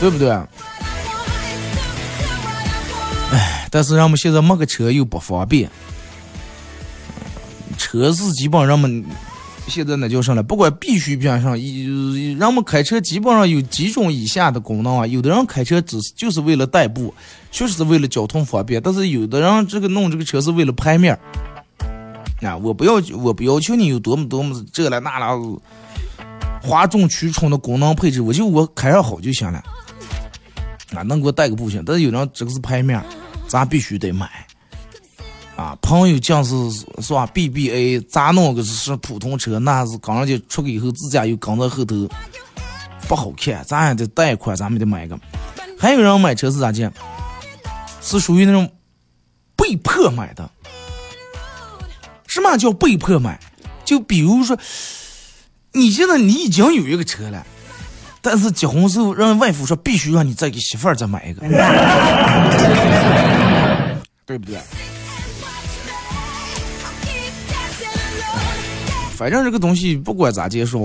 [0.00, 0.30] 对不对？
[3.32, 5.70] 哎，但是人们现在没个车又不方便。
[7.76, 9.04] 车是基本上们
[9.68, 10.42] 现在那叫什么？
[10.42, 15.06] 不管必需品上，人们开车基本上有几种以下的功能啊。
[15.06, 17.12] 有的人开车只是就是为了代步，
[17.52, 18.80] 确实是为了交通方便。
[18.82, 21.18] 但是有的人这个弄这个车是为了拍面
[22.42, 25.60] 啊，我不要我不要求你有多么多么这了那了，
[26.62, 29.62] 哗众取宠的功能配置，我就我开上好就行了。
[30.94, 33.02] 啊，能给我带个不行，但是有人这个是牌面，
[33.48, 34.30] 咱必须得买。
[35.56, 36.70] 啊，朋友讲是
[37.00, 42.06] 是吧？BBA 咱弄个是普通车，那是刚人家出去以后自驾游跟在后头，
[43.08, 43.64] 不好看。
[43.64, 45.18] 咱也得贷款，咱们得买个。
[45.78, 46.92] 还有人买车是咋讲？
[48.02, 48.70] 是属于那种
[49.56, 50.48] 被迫买的。
[52.36, 53.40] 什么叫被迫买？
[53.82, 54.58] 就比如说，
[55.72, 57.46] 你现在你已经有一个车了，
[58.20, 61.40] 但是结婚时候让外父说必须让你再给媳妇儿再买一个，
[64.26, 64.58] 对不对？
[69.16, 70.78] 反正这个东西不管咋介绍，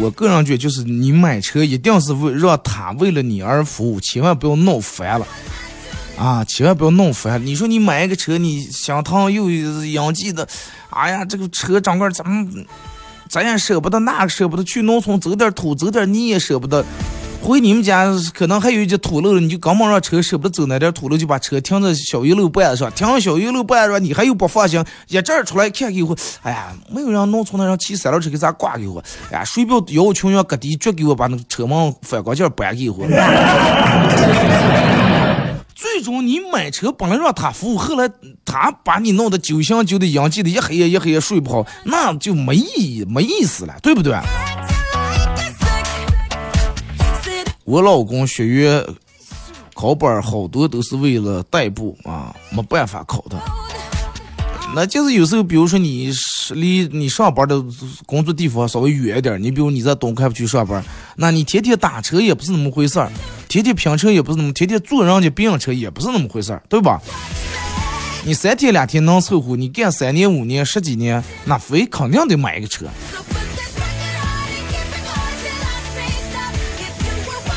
[0.00, 5.24] 我个人觉就是你买车一定是为让他为了你而服务，千万不要弄烦了
[6.18, 6.44] 啊！
[6.44, 7.46] 千万不要弄烦。
[7.46, 9.48] 你说你买一个车，你想趟又
[9.92, 10.46] 养鸡的，
[10.90, 12.66] 哎呀，这个车整个咱们
[13.28, 16.84] 咱也舍不得，那个舍不得去农村走点土走点泥也舍不得。
[17.40, 22.90] 回你们家可能还有一些土路，你就刚忙让车舍不得走那点土路，就把车停在小鱼路半上。
[22.90, 29.00] 停小鱼路半上，你还有不放心，一阵出来看给我，哎呀，没有让农村的人骑三轮车给咱挂给我，
[29.30, 33.06] 哎呀，谁不要要求要搁地脚给我把那个车门反光镜搬给我。
[35.80, 38.10] 最终你买车本来让他服务，后来
[38.44, 42.64] 他把你弄得酒香酒的养鸡的一黑夜一黑夜睡不好，那就没意
[42.98, 44.18] 义没意思了，对不对？
[47.64, 48.84] 我老公学院
[49.72, 53.40] 考班好多都是为了代步啊，没办法考的。
[54.74, 56.12] 那就是有时候，比如说你
[56.50, 57.64] 离你上班的
[58.04, 63.12] 工作地方稍微远一点，你比如你在东开区上班，那你天天打车也不是那么回事儿，
[63.48, 67.00] 天天拼车也不是那么，天天坐人家别人车也不是那么回事儿，对吧？
[68.24, 72.86] 你三天两天能凑合，你干三年五年十几年，那非肯定得买个车。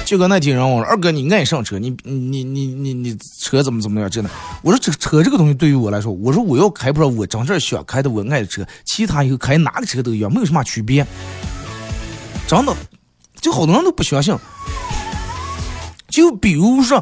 [0.06, 4.10] 就跟那天人我说二哥你爱上车，你你你你你车怎么怎么样？
[4.10, 4.30] 真的，
[4.62, 11.06] 我说这个车这个东西对于我来说，我说我要开不上我真正想开的我爱的车，其他以后开哪个车都一样，没有什么区别。
[12.48, 12.76] 真的，
[13.42, 14.34] 就好多人都不相信。
[16.12, 16.98] 就比如说，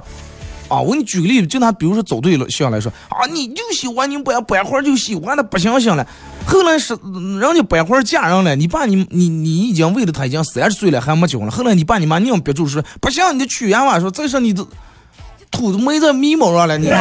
[0.70, 6.07] 啊，我给你举个例子，就拿比如说走对了象来说，啊，你就喜欢你不要摆会儿就喜欢的不相信了。
[6.45, 6.95] 后来是
[7.41, 11.51] 人家摆会儿嫁人了，你爸你你你已经为了他已经三十岁了还没结婚了。
[11.51, 14.68] 后来你爸你妈硬憋住说不行，你得娶俺娃说再说你都
[15.51, 16.88] 土都没在眉毛上了，你。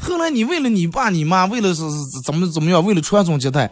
[0.00, 1.82] 后来你为了你爸你妈，为了是
[2.24, 3.70] 怎么怎么样，为了传宗接代，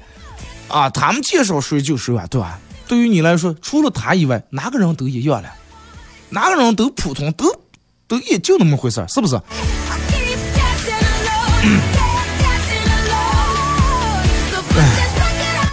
[0.69, 2.59] 啊，他们介绍谁就谁啊，对吧？
[2.89, 5.49] 对于你来说，除了他以外，哪个人都一样了，
[6.31, 7.45] 哪个人都普通，都
[8.07, 9.41] 都也就那么回事儿，是不是？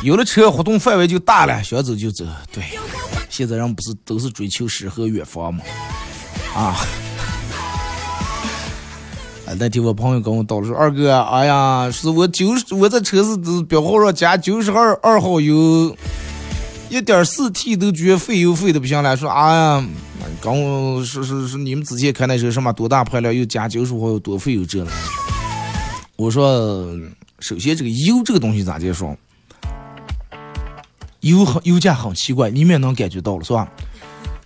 [0.03, 2.25] 有了车，活动范围就大了，想走就走。
[2.51, 2.63] 对，
[3.29, 5.63] 现在人不是都是追求诗和远方吗？
[6.55, 6.77] 啊！
[9.59, 15.95] 那天我朋友跟我叨说：“二哥，哎呀，是我九十，我在车子标号上加九十二二号油，
[16.89, 19.15] 一点四 T 都觉得费油费的不行了。
[19.15, 19.85] 说，哎呀，
[20.53, 20.63] 跟
[20.95, 24.89] 我说是是你们之前开那车什么多大排量，又加九十号又多费油这了。
[26.15, 26.87] 我说，
[27.39, 29.15] 首先这个油这个东西咋介说？
[31.19, 33.67] 油很油价很奇怪，你们也能感觉到了是吧？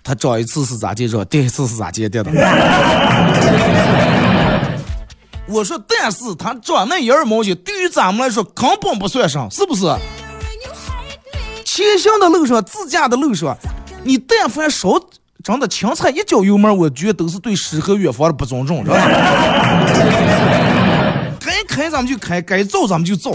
[0.02, 2.32] 它涨一次是咋介绍，跌一次是咋介跌的？
[5.46, 9.84] 我说，但是它涨那一二毛钱，对于咱们来说根本不算啥是不是？
[11.64, 13.56] 前行的路上，自驾的路上，
[14.02, 14.98] 你但凡少
[15.42, 18.96] 真的轻踩一脚油门，我觉得都是对诗和远方的不尊重，是吧？
[21.40, 23.32] 该开咱们就开，该造咱们就造，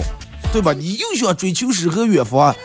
[0.54, 0.72] 对吧？
[0.74, 2.56] 你又想追求诗和远方，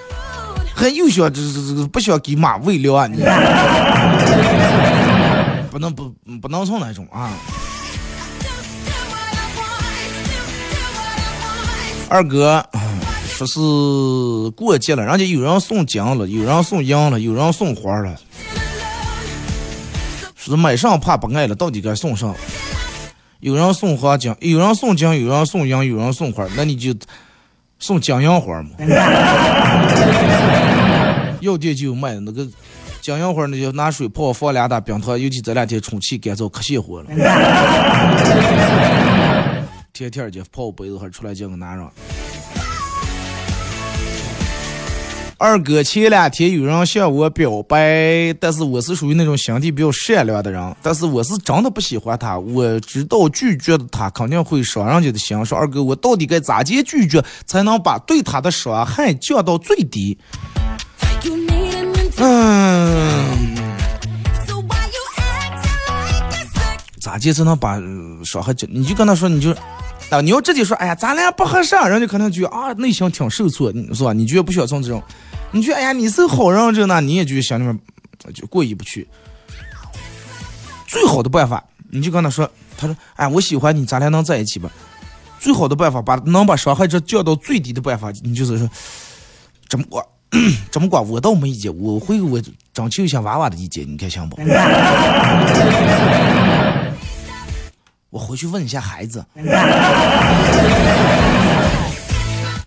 [0.75, 3.09] 还又想这这这不想给马喂料啊？
[3.09, 3.17] 你
[5.73, 7.31] 不能不不能从那种啊。
[12.09, 12.65] 二哥
[13.27, 13.59] 说是
[14.51, 18.15] 过节了，人家有人送金了，有人送银了，有人送花了。
[20.43, 22.35] 说是买上怕不爱了，到底该送上？
[23.39, 26.93] 有人送花金，有人送金，有人送银，有人送花，那你就
[27.79, 28.71] 送金银花嘛。
[31.41, 32.45] 药店就有卖的那个
[33.01, 37.09] 金银花，那就拿水泡，放两打冰糖，尤其这两天空气干燥，可泄火了。
[39.93, 41.87] 天天就泡杯子，还出来叫个男人。
[45.43, 55.45] 二哥前两天有人向我表白，但是我是属于那种心地比较善良的人，但是我是真的不喜欢他，我知道拒绝的他肯定会伤人家的心。
[55.45, 60.17] 说二哥，我到底该咋接拒绝，才能把对他的伤害降到最低？
[62.19, 63.59] 嗯。
[67.01, 67.83] 咋接才能把
[68.25, 68.71] 伤害降？
[68.73, 69.51] 你就跟他说，你就，
[70.09, 74.13] 啊，你要直接说，哎呀，咱俩不合适，人家可能觉得啊，内心挺受挫，是吧？
[74.13, 75.03] 你觉不需要从这种，
[75.53, 77.79] 你觉得哎呀，你是好人，这那你也觉得心里面
[78.35, 79.07] 就过意不去。
[80.87, 84.71] 最好的办法，你就跟他说，他说，哎，我喜欢你，咱俩能在一起吧？
[85.39, 88.69] 最好的办法，把能把伤害值降到最低的办法，你就是说，
[89.69, 90.05] 这么管，
[90.71, 92.41] 这么管，我倒没意见，我会我
[92.73, 94.39] 征求一下娃娃的意见，你看行不？
[98.09, 99.25] 我回去问一下孩子。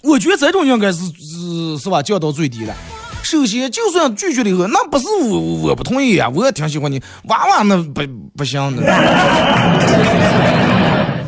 [0.01, 0.99] 我觉得这种应该是
[1.45, 2.75] 是是吧，降到最低了。
[3.23, 7.01] 首先，就算拒绝了以后，那不是我我不同意啊，我也挺喜欢你。
[7.23, 8.01] 娃娃那不
[8.37, 8.83] 不行的。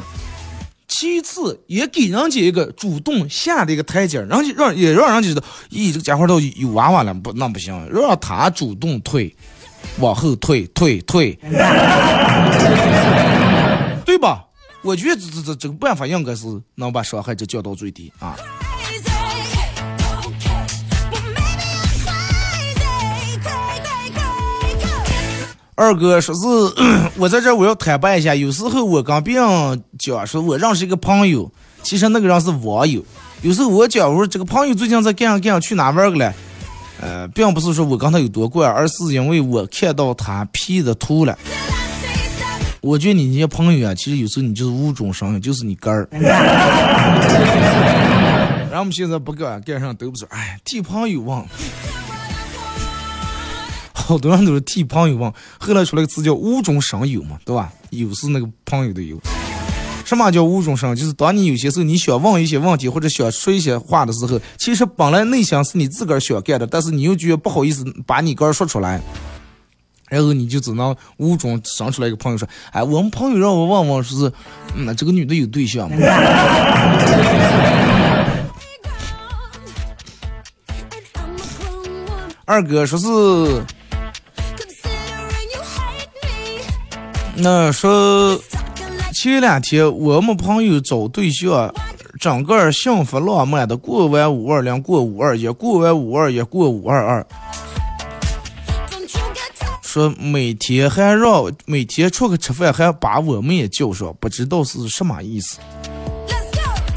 [0.88, 9.36] 其次，也给人家一个主动下的一个台阶，人家让也让人家知道，咦，这个家伙都有娃娃了，不那不行，让他主动退，
[10.00, 11.38] 往后退退退。
[14.06, 14.46] 对吧？
[14.82, 18.36] 我觉得这这这这个办法应该是能把伤害值降到最低啊。
[25.80, 26.42] 二哥说是
[27.18, 31.52] 我在这我要坦白一下，有时候我跟别人讲说我认识一个朋友，
[31.84, 33.06] 其实那个人是网友。
[33.44, 36.34] 有时候我讲我说这个朋友最近在干啥干啥，去哪玩去了？
[37.00, 41.38] 呃，并不是说我跟他有多怪，而是因为我看到他 P 的图了。
[42.82, 46.10] 我觉得你那些朋友啊，其实有时候你就是无中生有，就是你根儿。
[48.72, 51.46] 然后我们现在不干，干上都不是，哎，替朋友忘。
[54.08, 57.70] 好多人都是替朋友问，后来出来个词叫无中生有嘛，对吧？
[57.90, 59.20] 有是那个朋友的有。
[60.06, 60.96] 什么叫无中生？
[60.96, 69.02] 就是当你有些时候你想问一些问题或者想说一些话的时候，其实本来内心是你自个儿想干的，但是你又觉得不好意思把你个儿说出来。
[70.08, 74.32] 然后你就只能无中生出来一个朋友说：“哎，我们朋友让我问问，说是，
[74.74, 75.98] 那这个女的有对象吗？”
[82.46, 83.06] 二哥说是，
[87.40, 88.42] 那说
[89.14, 91.72] 前两天我们朋友找对象，
[92.20, 97.26] 整个幸福浪漫的过完五二零，过五二一，过完五二一，过五二二。
[99.84, 105.60] 说每天还让每天出去吃饭还把我们也叫上，不知道是什么意思。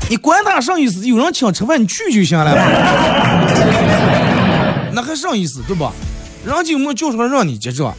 [0.09, 2.53] 你管他啥意思，有人请吃饭你去就行了。
[4.93, 5.93] 那还啥意思对吧？
[6.45, 7.95] 人家有没叫出来让你结账？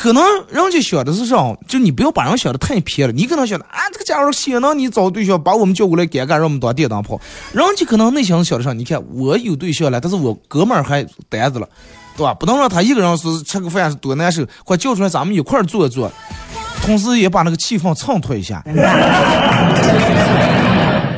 [0.00, 1.36] 可能人家想的是啥？
[1.68, 3.12] 就你不要把人想的太偏了。
[3.12, 7.20] 你可能想的啊，这个家伙显能你找对象把我们叫过来尴尬，让我们当电灯泡。
[7.52, 8.72] 人家可能内心想的啥？
[8.72, 11.68] 你看我有对象了，但是我哥们儿还单着了，
[12.16, 12.32] 对吧？
[12.32, 16.10] 不能让他一个人是吃个饭是多难受，快叫出来咱们一块儿坐坐，
[16.80, 18.64] 同时也把那个气氛衬托一下，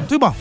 [0.09, 0.35] 对吧？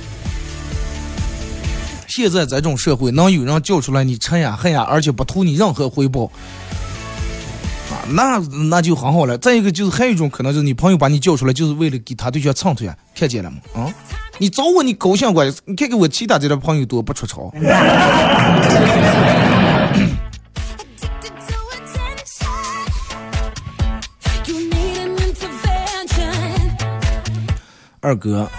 [2.07, 6.31] 现在这种社会，能有人叫出来你吃呀喝呀，而且不图你任何回报。
[8.09, 8.37] 那
[8.69, 9.37] 那就很好了。
[9.37, 13.57] 再一个就是还有一种可能，就是你朋友把你叫出来，就是为了给他对象蹭呀，看见了吗？
[13.75, 13.93] 啊，
[14.37, 17.53] 你找我你高兴过，你看看我其他这点朋友多不出丑。
[28.03, 28.49] 二哥。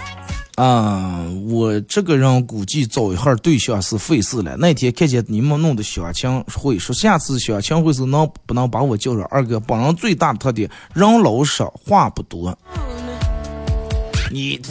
[0.55, 4.55] 啊，我这个人估计找一下对象是费事了。
[4.57, 9.23] 那天看见你们弄的相亲会，说下次相亲会是能不能把我叫上？
[9.31, 12.55] 二哥，本人最大的特点，人老实，话不多。
[14.31, 14.61] 你，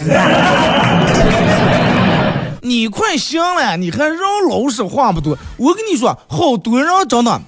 [2.62, 5.36] 你快行了，你还人老实话不多？
[5.56, 7.42] 我跟你说，好多人真的，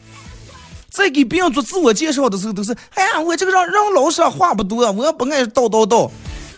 [0.91, 6.11] 在给别人做自我介绍的时候都是，哎呀，我这个人人老实话不多，我不爱叨叨叨。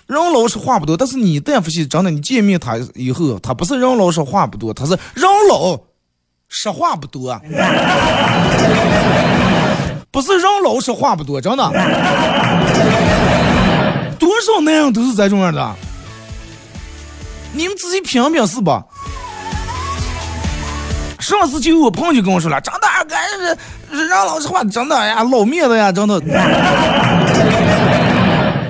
[0.07, 5.77] 人老实话不多，但是你但夫是真的，你见面他以后，他不是人老实话不多，他是人老
[6.49, 7.39] 实话不多，
[10.13, 11.69] 不是人老实话不多，真的。
[14.19, 15.75] 多少男人都是这种样的，
[17.53, 18.85] 你们自己品品是吧？
[21.19, 23.05] 上次就有我朋友就跟我说了，真的，俺
[23.91, 26.21] 是人老实话，真的呀，老面子呀，真的。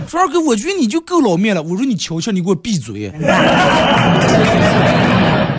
[0.08, 1.62] 说二哥，我觉得你就够老面了。
[1.62, 3.12] 我说你瞧瞧，你给我闭嘴。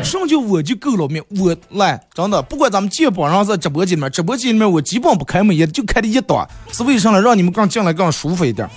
[0.03, 1.21] 什么叫我就够老面？
[1.37, 7.19] 我来，真的，不管咱们见榜上在直播间里面，直播间里面我基本不开门，也就开的一档，是为啥呢？
[7.19, 8.69] 让你们刚进来更舒服一点。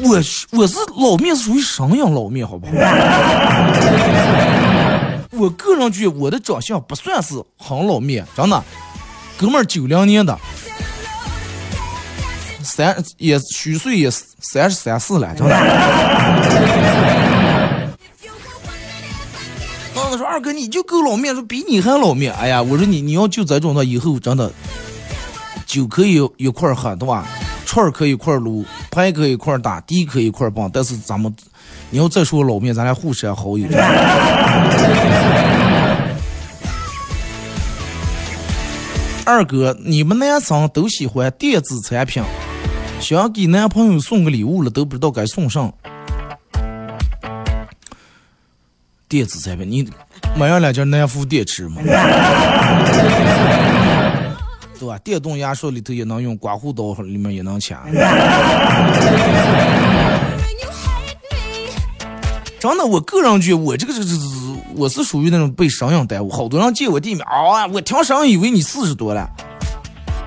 [0.00, 0.16] 我
[0.58, 2.46] 我是老面，是属于什么样老面？
[2.46, 2.72] 好不好？
[5.38, 8.62] 我个人觉得我的长相不算是很老面，真的，
[9.38, 10.38] 哥们儿九零年的。
[12.64, 15.54] 三也虚岁也三十三四了，真的。
[19.94, 22.34] 刚子说二哥你就够老面，说比你还老面。
[22.34, 24.50] 哎呀，我说你你要就这种的，以后真的
[25.66, 27.26] 酒可以一块喝，对吧？
[27.66, 30.70] 串可以一块撸，牌可以一块打，地可以一块蹦。
[30.72, 31.34] 但是咱们
[31.90, 33.68] 你要再说老面，咱俩互删好友。
[39.24, 42.22] 二哥，你们男生都喜欢电子产品。
[43.04, 45.70] 想给男朋友送个礼物了，都不知道该送啥。
[49.06, 49.86] 电子产品，你
[50.38, 51.82] 买上两件南孚电池嘛？
[54.80, 54.96] 对吧？
[55.04, 57.82] 电动牙刷里头也能用，刮胡刀里面也能掐。
[62.58, 64.26] 真的，我个人觉得我这个是是是，
[64.76, 66.30] 我是属于那种被商业耽误。
[66.30, 69.30] 好多人见我店面啊，我听声音以为你四十多了。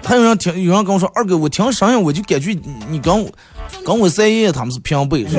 [0.08, 3.30] 还有人听，有人跟我说：“二哥，我听声音，我就感觉你跟我
[3.84, 5.26] 跟我三爷爷他们是平辈。”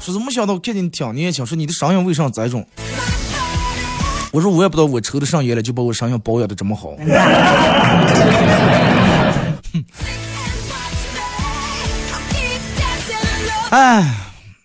[0.00, 2.66] 说是没想到看见你挺年轻，说你的声音为啥这种？
[4.32, 6.94] 我说我也不知道我抽的上烟了，就把我声音保养的这么好。
[13.68, 14.14] 哎，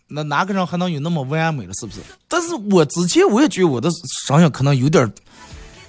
[0.08, 1.74] 那哪个人还能有那么完美了？
[1.74, 2.00] 是不是？
[2.30, 3.90] 但是我之前我也觉得我的
[4.26, 5.12] 声音可能有点。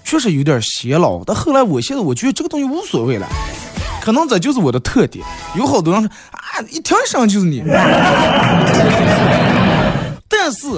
[0.04, 3.26] 确实有点显老，但后来我现在我觉得这个东西无所谓了，
[4.00, 5.24] 可能这就是我的特点。
[5.56, 7.62] 有好多人说啊，一听声就是你。
[10.28, 10.68] 但是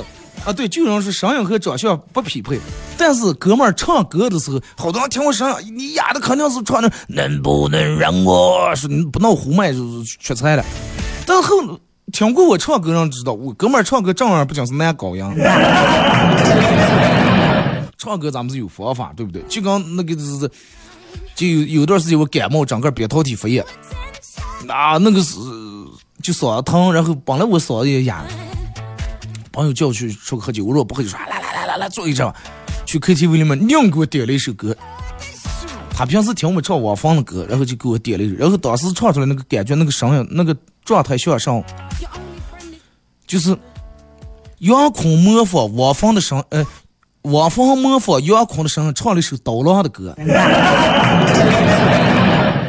[0.45, 2.61] 啊，对，就有人说声音和长相不匹配。
[2.97, 10.65] 但是哥们儿唱歌的时候，好多人听我声音，你丫的肯定是唱的能不能让我是不闹胡麦就是缺菜了。
[11.27, 11.57] 但后
[12.13, 15.25] 听过我唱歌人知道，我哥们儿唱歌正儿不讲是男高音。
[18.07, 19.43] 唱歌咱们是有方法，对不对？
[19.49, 20.49] 就刚那个是，
[21.35, 23.65] 就有有段时间我感冒，整个扁桃体发炎，
[24.69, 25.35] 啊，那个是
[26.23, 28.25] 就嗓子疼，然后本来我嗓子也哑，
[29.51, 32.33] 朋友叫我去出去喝酒，我说我不喝就说来来来来来坐一阵，
[32.87, 34.77] 去 KTV 里面硬给我点了一首歌，
[35.91, 41.61] 他平时听我们唱汪峰的歌，然后就给我点了一首，然后当时唱出来那个感觉，那个声音，那个状态像上，
[43.27, 43.59] 就是
[44.59, 46.65] 杨空模仿汪峰的声，呃。
[47.33, 50.17] 汪峰模仿杨坤的声音唱了一首刀郎的歌，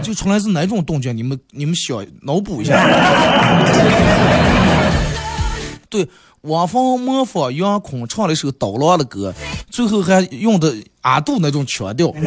[0.01, 1.15] 就出来是哪种动静？
[1.15, 2.75] 你们你们想脑补一下。
[5.89, 6.07] 对，
[6.41, 9.31] 汪峰模仿杨坤唱了一首刀郎的歌，
[9.69, 12.11] 最后还用的阿杜那种腔调。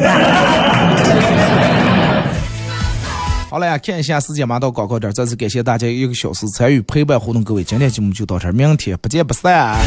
[3.49, 9.77] 好了呀，看一下时间，马到广告点，再次感谢大家一个小时参与陪伴互动，各位，今天节目就到这儿，明天不见不散。